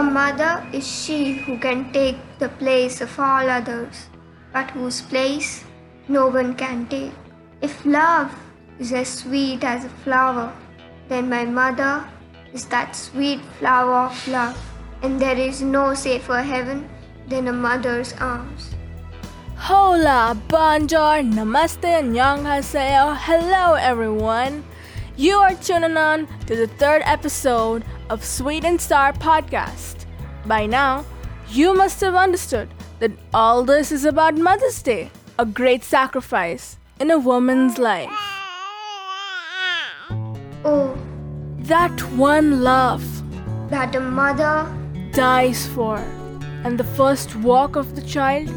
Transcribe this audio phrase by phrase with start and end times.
[0.00, 4.06] A mother is she who can take the place of all others,
[4.50, 5.62] but whose place
[6.08, 7.12] no one can take.
[7.60, 8.32] If love
[8.78, 10.54] is as sweet as a flower,
[11.10, 12.08] then my mother
[12.54, 14.56] is that sweet flower of love,
[15.02, 16.88] and there is no safer heaven
[17.28, 18.72] than a mother's arms.
[19.68, 23.18] Hola, bonjour, namaste, annyeonghaseyo.
[23.28, 24.64] Hello, everyone.
[25.18, 30.04] You are tuning on to the third episode of Sweden Star podcast.
[30.44, 31.06] By now,
[31.48, 32.68] you must have understood
[32.98, 38.10] that all this is about Mother's Day, a great sacrifice in a woman's life.
[40.64, 40.98] Oh,
[41.60, 43.04] That one love
[43.70, 44.66] that a mother
[45.12, 45.96] dies for,
[46.64, 48.50] and the first walk of the child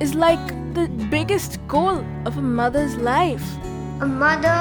[0.00, 3.44] is like the biggest goal of a mother's life.
[4.00, 4.60] A mother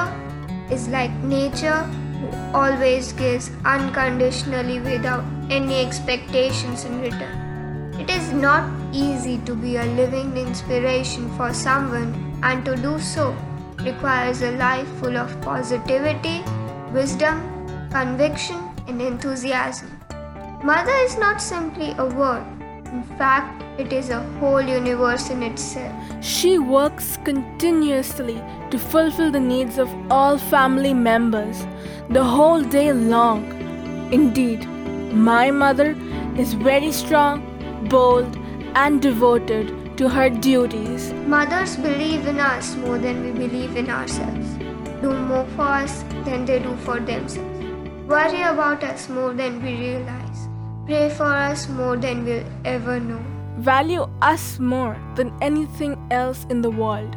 [0.72, 1.88] is like nature
[2.20, 7.94] who always gives unconditionally without any expectations in return.
[8.00, 13.36] It is not easy to be a living inspiration for someone, and to do so
[13.84, 16.44] requires a life full of positivity,
[16.94, 17.42] wisdom,
[17.92, 19.90] conviction, and enthusiasm.
[20.64, 22.46] Mother is not simply a word,
[22.92, 25.94] in fact, it is a whole universe in itself.
[26.22, 31.66] She works continuously to fulfill the needs of all family members
[32.10, 33.44] the whole day long.
[34.12, 34.68] Indeed,
[35.14, 35.96] my mother
[36.38, 37.44] is very strong,
[37.90, 38.38] bold,
[38.76, 41.12] and devoted to her duties.
[41.28, 44.48] Mothers believe in us more than we believe in ourselves,
[45.02, 47.66] do more for us than they do for themselves,
[48.08, 50.48] worry about us more than we realize,
[50.90, 53.24] pray for us more than we'll ever know.
[53.60, 57.16] Value us more than anything else in the world.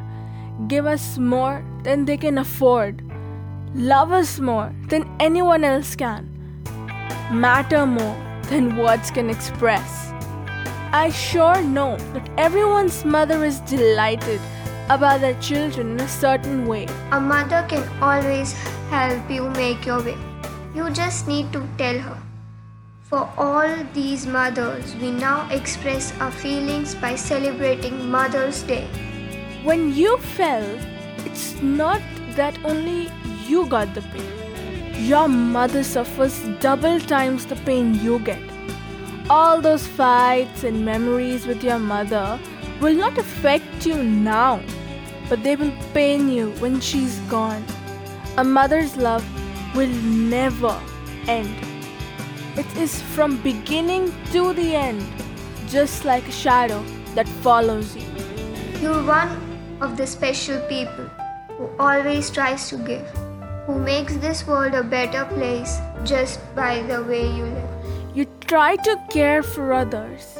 [0.69, 3.03] Give us more than they can afford.
[3.75, 6.29] Love us more than anyone else can.
[7.33, 8.17] Matter more
[8.51, 10.13] than words can express.
[10.93, 14.41] I sure know that everyone's mother is delighted
[14.91, 16.89] about their children in a certain way.
[17.13, 18.53] A mother can always
[18.91, 20.19] help you make your way.
[20.75, 22.19] You just need to tell her.
[23.13, 28.87] For all these mothers, we now express our feelings by celebrating Mother's Day.
[29.65, 30.65] When you fell,
[31.27, 32.01] it's not
[32.37, 33.11] that only
[33.47, 35.05] you got the pain.
[35.07, 38.41] Your mother suffers double times the pain you get.
[39.29, 42.41] All those fights and memories with your mother
[42.81, 44.63] will not affect you now,
[45.29, 47.63] but they will pain you when she's gone.
[48.39, 49.23] A mother's love
[49.77, 50.81] will never
[51.29, 51.72] end.
[52.55, 55.03] It is from beginning to the end,
[55.69, 58.05] just like a shadow that follows you.
[58.79, 61.07] You're one of the special people
[61.57, 63.09] who always tries to give,
[63.65, 67.71] who makes this world a better place just by the way you live.
[68.15, 70.37] You try to care for others.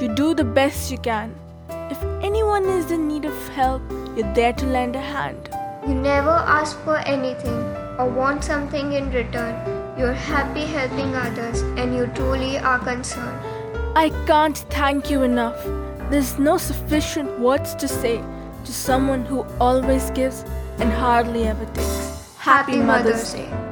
[0.00, 1.32] You do the best you can.
[1.68, 3.82] If anyone is in need of help,
[4.16, 5.48] you're there to lend a hand.
[5.86, 7.62] You never ask for anything
[8.00, 9.81] or want something in return.
[9.98, 13.38] You're happy helping others and you truly are concerned.
[13.94, 15.62] I can't thank you enough.
[16.10, 18.24] There's no sufficient words to say
[18.64, 20.44] to someone who always gives
[20.78, 22.34] and hardly ever takes.
[22.38, 23.71] Happy Mother's Day.